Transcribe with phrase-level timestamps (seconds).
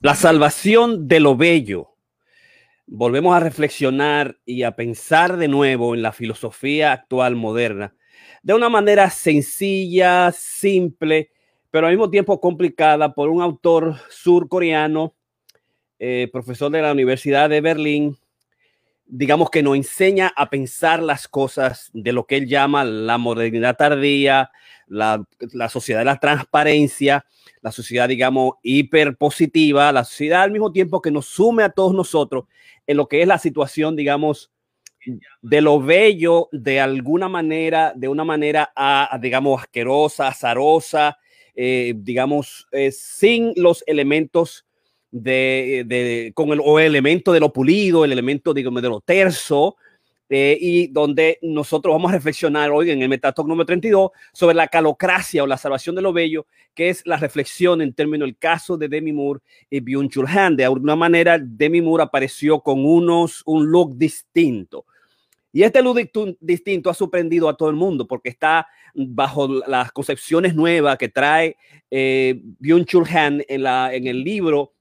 [0.00, 1.94] La salvación de lo bello.
[2.86, 7.94] Volvemos a reflexionar y a pensar de nuevo en la filosofía actual moderna
[8.42, 11.30] de una manera sencilla, simple,
[11.70, 15.14] pero al mismo tiempo complicada por un autor surcoreano,
[15.98, 18.16] eh, profesor de la Universidad de Berlín,
[19.04, 23.76] digamos que nos enseña a pensar las cosas de lo que él llama la modernidad
[23.76, 24.50] tardía,
[24.86, 27.26] la, la sociedad de la transparencia,
[27.68, 32.44] la sociedad, digamos, hiperpositiva, la sociedad al mismo tiempo que nos sume a todos nosotros
[32.86, 34.50] en lo que es la situación, digamos,
[35.42, 38.70] de lo bello de alguna manera, de una manera,
[39.20, 41.18] digamos, asquerosa, azarosa,
[41.54, 44.66] eh, digamos, eh, sin los elementos
[45.10, 49.00] de, de con el, o el elemento de lo pulido, el elemento, digamos, de lo
[49.00, 49.76] terso,
[50.30, 54.68] eh, y donde nosotros vamos a reflexionar hoy en el Metatalk número 32 sobre la
[54.68, 58.76] calocracia o la salvación de lo bello, que es la reflexión en términos del caso
[58.76, 60.56] de Demi Moore y Byung-Chul.
[60.56, 64.84] De alguna manera, Demi Moore apareció con unos, un look distinto.
[65.50, 65.98] Y este look
[66.40, 71.56] distinto ha sorprendido a todo el mundo porque está bajo las concepciones nuevas que trae
[71.90, 74.74] eh, Byung-Chul en, la, en el libro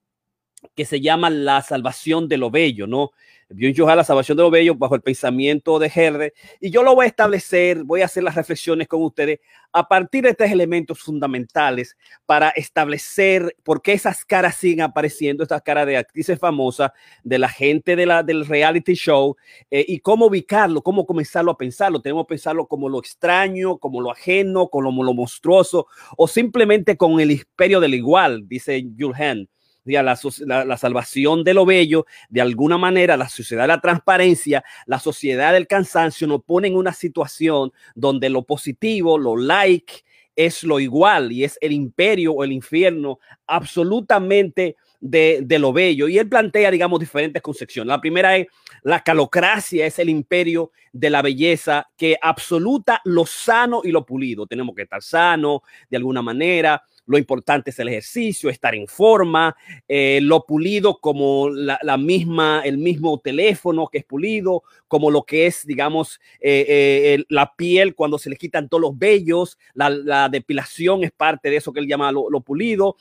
[0.76, 3.11] que se llama La salvación de lo bello, ¿no?
[3.50, 6.34] Byung a la salvación de lo bello bajo el pensamiento de Herde.
[6.59, 9.39] Y yo lo voy a establecer, voy a hacer las reflexiones con ustedes
[9.72, 15.62] a partir de tres elementos fundamentales para establecer por qué esas caras siguen apareciendo, estas
[15.62, 16.92] caras de actrices famosas,
[17.23, 19.36] de la gente de la, del reality show,
[19.72, 22.02] eh, y cómo ubicarlo, cómo comenzarlo a pensarlo.
[22.02, 27.20] Tenemos que pensarlo como lo extraño, como lo ajeno, como lo monstruoso, o simplemente con
[27.20, 29.48] el imperio del igual, dice Jules
[29.93, 35.53] la, salvación de lo bello, de alguna manera la sociedad de la transparencia, la sociedad
[35.53, 40.03] del cansancio nos pone en una situación donde lo positivo, lo like,
[40.35, 46.08] es lo igual y es el imperio o el infierno absolutamente de, de, lo bello.
[46.08, 47.88] Y él plantea, digamos, diferentes concepciones.
[47.88, 48.47] La primera es
[48.83, 54.45] la calocracia, es el imperio de la belleza que absoluta lo sano y lo pulido.
[54.45, 59.56] Tenemos que estar sano de alguna manera lo importante es el ejercicio, estar en forma,
[59.88, 65.48] eh, lo pulido como la, misma, el mismo teléfono que es pulido, como lo que
[65.48, 71.04] es, digamos, eh, eh, la piel cuando se le quitan todos los vellos, la, depilación
[71.04, 72.98] es parte de eso que él llama lo, pulido,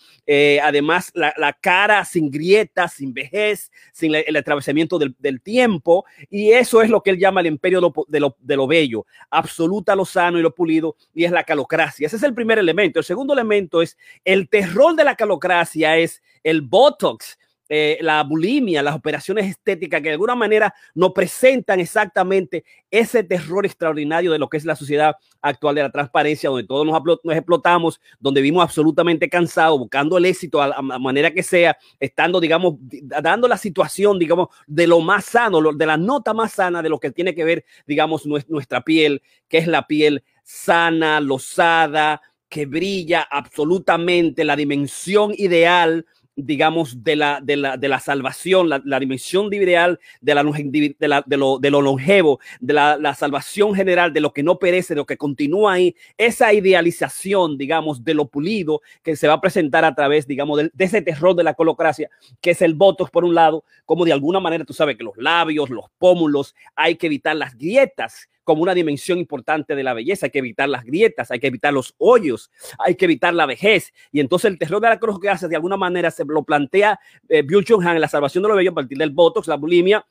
[0.63, 6.91] además la, cara sin grietas, sin vejez, sin el, atravesamiento del, tiempo, y eso es
[6.91, 10.97] lo que él llama el imperio de lo bello, absoluta lo sano y lo pulido,
[11.13, 12.07] y es la calocracia.
[12.07, 13.01] Ese es el primer elemento.
[13.01, 18.81] El segundo elemento es el terror de la calocracia es el Botox, eh, la bulimia,
[18.81, 24.49] las operaciones estéticas que de alguna manera nos presentan exactamente ese terror extraordinario de lo
[24.49, 29.29] que es la sociedad actual de la transparencia, donde todos nos, explotamos, donde vimos absolutamente
[29.29, 34.49] cansados, buscando el éxito a la manera que sea, estando, digamos, dando la situación, digamos,
[34.69, 37.65] de lo más sano, de la nota más sana de lo que tiene que ver,
[37.85, 46.07] digamos, nuestra piel, que es la piel sana, losada, que brilla absolutamente la dimensión ideal
[46.37, 51.59] digamos, de la, de la, de la salvación, la, dimensión ideal de, la, de, lo,
[51.59, 55.17] de lo longevo, de la, salvación general, de lo que no perece, de lo que
[55.17, 60.27] continúa ahí, esa idealización, digamos, de lo pulido que se va a presentar a través,
[60.27, 62.11] digamos, de, de ese terror de la colocracia,
[62.43, 65.17] que es el voto por un lado, como de alguna manera tú sabes que los
[65.17, 70.27] labios, los pómulos, hay que evitar las grietas como una dimensión importante de la belleza.
[70.27, 73.93] Hay que evitar las grietas, hay que evitar los hoyos, hay que evitar la vejez.
[74.13, 76.99] Y entonces el terror de la cruz que hace de alguna manera se lo plantea
[77.29, 77.45] eh,
[77.85, 80.07] Han en la salvación de lo bello a partir del botox, la bulimia,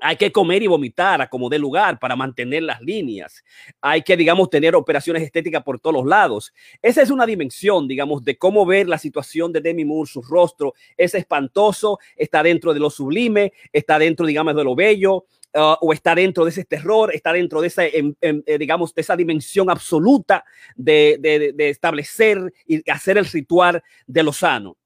[0.00, 3.42] hay que comer y vomitar a como dé lugar para mantener las líneas.
[3.80, 6.52] Hay que, digamos, tener operaciones estéticas por todos los lados.
[6.82, 10.74] Esa es una dimensión, digamos, de cómo ver la situación de Demi Moore, su rostro
[10.96, 16.14] es espantoso, está dentro de lo sublime, está dentro, digamos, de lo bello, O está
[16.14, 19.68] dentro de ese terror, está dentro de esa, em, em, eh, digamos, de esa dimensión
[19.68, 21.18] absoluta de,
[21.54, 24.78] de, establecer y hacer el ritual de lo sano.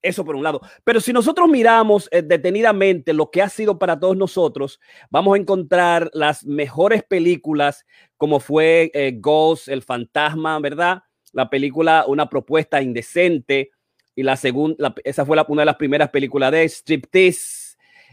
[0.00, 0.60] Eso por un lado.
[0.84, 4.80] Pero si nosotros miramos eh, detenidamente lo que ha sido para todos nosotros,
[5.10, 7.84] vamos a encontrar las mejores películas
[8.16, 11.02] como fue eh, Ghost, El Fantasma, ¿verdad?
[11.32, 13.70] La película, una propuesta indecente.
[14.14, 17.67] Y la segunda, esa fue una de las primeras películas de Striptease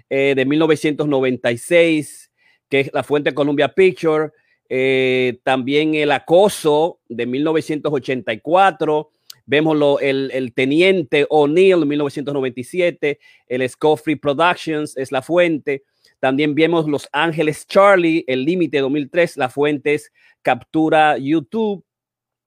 [0.10, 2.32] eh, de 1996,
[2.70, 4.32] que es la fuente Columbia Picture.
[4.68, 9.12] Eh, también El Acoso de 1984.
[9.46, 13.20] Vemos lo, el, el, Teniente O'Neill 1997.
[13.48, 15.84] El Scoffrey Productions es la fuente.
[16.20, 19.38] También vemos Los Ángeles Charlie, El Límite 2003.
[19.38, 20.12] La fuente es
[20.42, 21.86] Captura YouTube.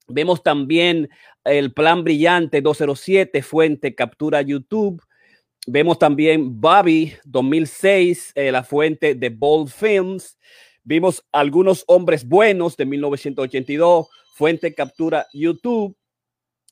[0.08, 1.08] Vemos también
[1.44, 5.02] el Plan Brillante 207, fuente Captura YouTube.
[5.70, 10.38] Vemos también Bobby 2006, eh, la fuente de Bold Films.
[10.82, 15.94] Vimos algunos hombres buenos de 1982, fuente captura YouTube.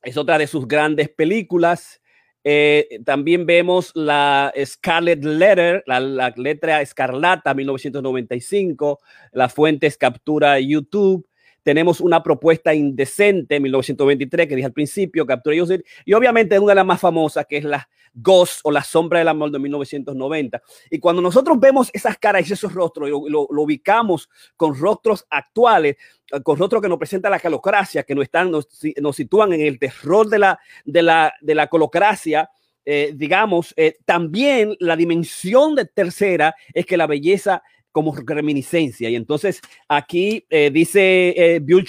[0.03, 2.01] Es otra de sus grandes películas.
[2.43, 8.99] Eh, también vemos la Scarlet Letter, la, letra escarlata 1995,
[9.33, 11.29] la fuente captura YouTube.
[11.67, 15.85] Tenemos una propuesta indecente 1923 que dije al principio, captura YouTube.
[16.05, 19.27] Y obviamente una de las más famosas que es la Ghost o La Sombra del
[19.27, 20.63] Amor de 1990.
[20.93, 25.97] Y cuando nosotros vemos esas caras y esos rostros, lo ubicamos con rostros actuales,
[26.45, 28.69] con rostros que nos presenta la calocracia, que nos, están, nos,
[29.01, 32.49] nos sitúan en el terror de la, de la, de la colocracia,
[32.89, 37.65] eh, digamos, eh, también la dimensión de tercera es que la belleza
[37.97, 39.09] como reminiscencia.
[39.09, 41.87] Y entonces aquí eh, dice eh, Bill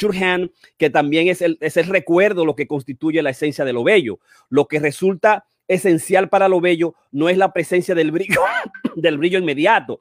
[0.77, 4.17] que también es el, es el recuerdo lo que constituye la esencia de lo bello.
[4.47, 8.39] Lo que resulta esencial para lo bello no es la presencia del brillo,
[8.95, 9.99] del brillo inmediato,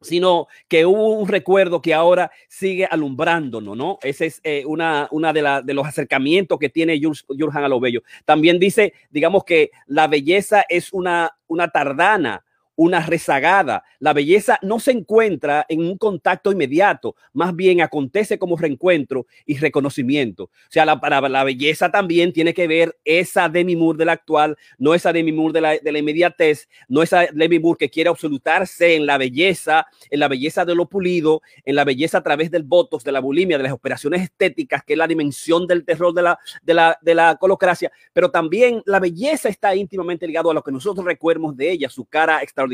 [0.00, 3.98] sino que hubo un recuerdo que ahora sigue alumbrándonos, ¿no?
[4.00, 8.00] Ese es eh, una, una de, de, los acercamientos que tiene Jurgen a lo bello.
[8.24, 12.42] También dice, digamos que la belleza es una, una tardana,
[12.76, 13.82] una rezagada.
[13.98, 19.56] La belleza no se encuentra en un contacto inmediato, más bien acontece como reencuentro y
[19.56, 20.44] reconocimiento.
[20.44, 24.12] O sea, la, para la belleza también tiene que ver esa Demi Moore de la
[24.12, 25.60] actual, no esa Demi Moore de
[25.92, 30.64] la, inmediatez, no esa Demi Moore que quiere absolutarse en la belleza, en la belleza
[30.64, 33.72] de lo pulido, en la belleza a través del botox, de la bulimia, de las
[33.72, 37.90] operaciones estéticas, que es la dimensión del terror de la, de la, de la colocracia,
[38.12, 42.04] pero también la belleza está íntimamente ligado a lo que nosotros recuerdemos de ella, su
[42.04, 42.65] cara extraordinaria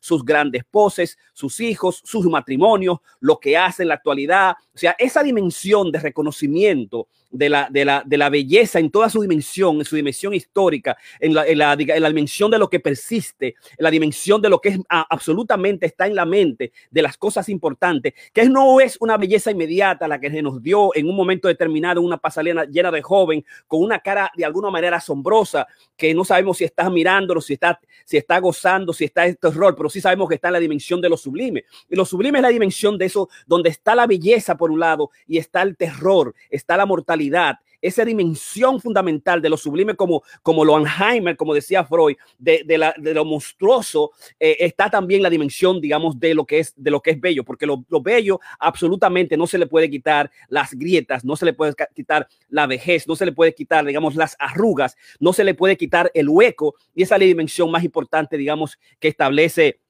[0.00, 4.56] sus grandes poses, sus hijos, sus matrimonios, lo que hace en la actualidad.
[4.76, 9.08] O sea, esa dimensión de reconocimiento de la, de la, de la belleza en toda
[9.08, 12.68] su dimensión, en su dimensión histórica, en la, en la, en la dimensión de lo
[12.68, 16.72] que persiste, en la dimensión de lo que es a, absolutamente está en la mente,
[16.90, 20.94] de las cosas importantes, que no es una belleza inmediata la que se nos dio
[20.94, 24.98] en un momento determinado una pasarela llena de joven, con una cara de alguna manera
[24.98, 29.50] asombrosa, que no sabemos si está mirándolo, si está, si está gozando, si está este
[29.50, 31.64] rol, pero sí sabemos que está en la dimensión de lo sublime.
[31.88, 35.10] Y lo sublime es la dimensión de eso, donde está la belleza por un lado
[35.26, 40.64] y está el terror, está la mortalidad esa dimensión fundamental de lo sublime como, como
[40.64, 46.18] lo Anheimer, como decía Freud, de, de lo monstruoso, eh, está también la dimensión, digamos,
[46.18, 49.46] de lo que es, de lo que es bello, porque lo, lo, bello absolutamente no
[49.46, 53.26] se le puede quitar las grietas, no se le puede quitar la vejez, no se
[53.26, 57.16] le puede quitar, digamos, las arrugas, no se le puede quitar el hueco, y esa
[57.16, 59.80] es la dimensión más importante, digamos, que establece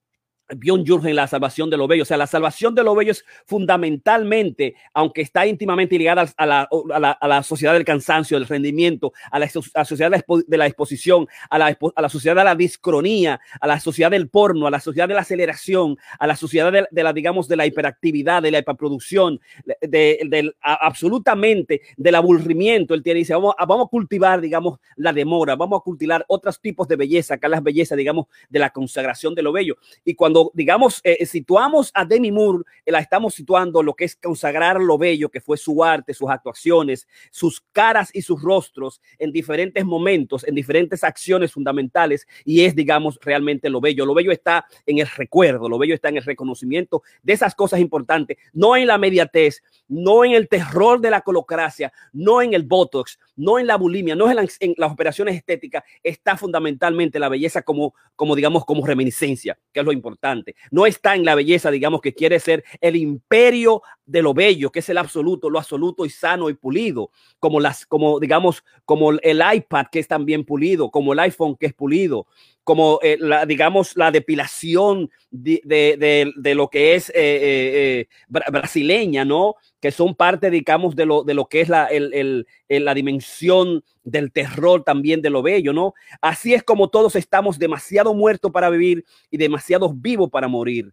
[0.54, 2.02] Bjorn Jurgen, la salvación de lo bello.
[2.02, 6.69] O sea, la salvación de lo bello es fundamentalmente, aunque está íntimamente ligada a la,
[6.93, 10.56] a la, a la sociedad del cansancio, del rendimiento, a la, a la sociedad de
[10.56, 14.66] la exposición, a la, a la, sociedad de la discronía, a la sociedad del porno,
[14.66, 18.43] a la sociedad de la aceleración, a la sociedad de, la, digamos, de la hiperactividad,
[18.43, 19.40] de la hiperproducción,
[19.81, 22.94] de, absolutamente del aburrimiento.
[22.94, 26.87] Él tiene, dice, vamos, vamos a cultivar, digamos, la demora, vamos a cultivar otros tipos
[26.87, 29.76] de belleza, que es la belleza, digamos, de la consagración de lo bello.
[30.04, 34.04] Y cuando cuando, digamos, eh, situamos a Demi Moore, eh, la estamos situando lo que
[34.04, 39.00] es consagrar lo bello que fue su arte, sus actuaciones, sus caras y sus rostros
[39.18, 44.05] en diferentes momentos, en diferentes acciones fundamentales, y es, digamos, realmente lo bello.
[44.05, 47.81] Lo bello está en el recuerdo, lo bello está en el reconocimiento de esas cosas
[47.81, 52.64] importantes, no en la mediatez, no en el terror de la colocracia, no en el
[52.64, 57.31] botox, no en la bulimia, no en, la, en las operaciones estéticas, está fundamentalmente la
[57.31, 60.25] belleza como, como digamos, como reminiscencia, que es lo importante.
[60.70, 64.79] No está en la belleza, digamos, que quiere ser el imperio de lo bello, que
[64.79, 67.10] es el absoluto, lo absoluto y sano y pulido,
[67.41, 71.67] como las, como digamos, como el iPad que es también pulido, como el iPhone que
[71.67, 72.27] es pulido,
[72.63, 78.08] como eh, la, digamos, la depilación de, de, de, lo que es eh, eh,
[78.51, 79.55] brasileña, ¿no?
[79.81, 83.84] Que son parte, digamos, de lo, de lo que es la, el, el, la dimensión
[84.03, 85.94] del terror también de lo bello, ¿no?
[86.20, 90.93] Así es como todos estamos demasiado muertos para vivir y demasiado vivos para morir.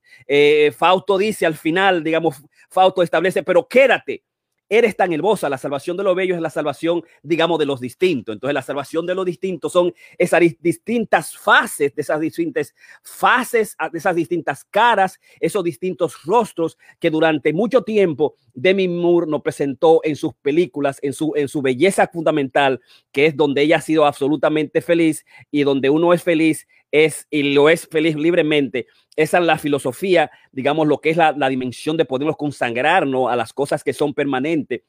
[0.75, 2.43] Fausto dice al final, digamos,
[2.74, 4.24] Fausto establece, pero quédate
[4.77, 5.50] eres tan hermosa.
[5.50, 8.33] La salvación de los bellos es la salvación, digamos, de los distintos.
[8.33, 13.98] Entonces, la salvación de los distintos son esas distintas fases, de esas distintas fases, de
[13.98, 20.15] esas distintas caras, esos distintos rostros que durante mucho tiempo Demi Moore nos presentó en
[20.15, 22.81] sus películas, en su, en su belleza fundamental,
[23.12, 27.53] que es donde ella ha sido absolutamente feliz y donde uno es feliz es y
[27.53, 28.85] lo es feliz libremente.
[29.15, 33.35] Esa es la filosofía, digamos, lo que es la, la dimensión de podernos consagrarnos a
[33.35, 34.83] las cosas que son permanentes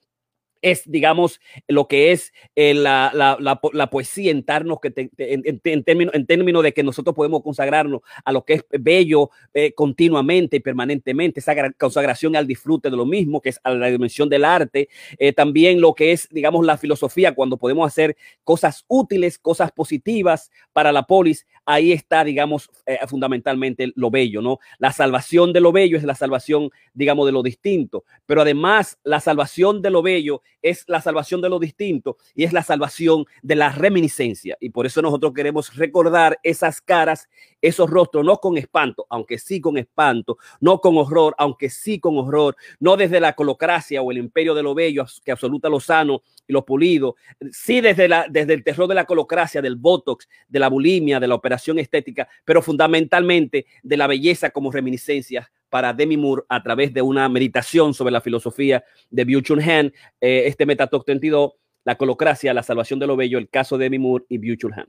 [0.64, 6.62] es, digamos, lo que es eh, la, la, la, poesía en, que en, términos término
[6.62, 11.54] de que nosotros podemos consagrarnos a lo que es bello eh, continuamente y permanentemente, esa
[11.72, 15.82] consagración al disfrute de lo mismo, que es a la dimensión del arte, eh, también
[15.82, 21.02] lo que es, digamos, la filosofía, cuando podemos hacer cosas útiles, cosas positivas para la
[21.02, 22.70] polis, ahí está, digamos,
[23.06, 24.60] fundamentalmente lo bello, ¿no?
[24.78, 29.20] La salvación de lo bello es la salvación, digamos, de lo distinto, pero además la
[29.20, 33.54] salvación de lo bello es la salvación de lo distinto y es la salvación de
[33.54, 34.56] la reminiscencia.
[34.60, 37.28] Y por eso nosotros queremos recordar esas caras,
[37.60, 42.18] esos rostros, no con espanto, aunque sí con espanto, no con horror, aunque sí con
[42.18, 46.22] horror, no desde la colocracia o el imperio de lo bello que absoluta lo sano
[46.46, 47.16] y lo pulido,
[47.52, 51.28] sí desde, la, desde el terror de la colocracia, del botox, de la bulimia, de
[51.28, 56.94] la operación estética, pero fundamentalmente de la belleza como reminiscencia para Demi Moore a través
[56.94, 59.86] de una meditación sobre la filosofía de Byung-Chul Han,
[60.20, 61.54] eh, este Metatalk 32,
[61.84, 64.86] la colocracia, la salvación de lo bello, el caso de Demi Moore y Byung-Chul Han.